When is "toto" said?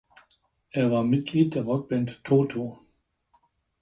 2.23-2.79